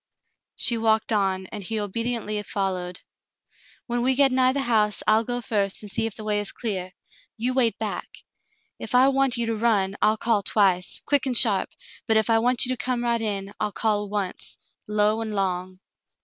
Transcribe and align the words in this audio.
She 0.55 0.79
walked 0.79 1.11
on, 1.13 1.45
and 1.51 1.63
he 1.63 1.79
obediently 1.79 2.41
followed. 2.41 3.01
When 3.85 4.01
we 4.01 4.15
get 4.15 4.31
nigh 4.31 4.51
the 4.51 4.63
house, 4.63 5.03
I'll 5.05 5.23
go 5.23 5.41
first 5.41 5.83
and 5.83 5.91
see 5.91 6.07
if 6.07 6.15
the 6.15 6.23
way 6.23 6.39
is 6.39 6.51
clear. 6.51 6.93
You 7.37 7.53
wait 7.53 7.77
back. 7.77 8.09
If 8.79 8.95
I 8.95 9.09
want 9.09 9.37
you 9.37 9.45
to 9.45 9.55
run, 9.55 9.95
I'll 10.01 10.17
call 10.17 10.41
twice, 10.41 11.01
quick 11.05 11.27
and 11.27 11.37
sharp, 11.37 11.69
but 12.07 12.17
if 12.17 12.31
I 12.31 12.39
want 12.39 12.65
you 12.65 12.75
to 12.75 12.83
come 12.83 13.03
right 13.03 13.21
in, 13.21 13.53
I'll 13.59 13.71
call 13.71 14.09
once, 14.09 14.57
low 14.87 15.21
and 15.21 15.35
long." 15.35 15.79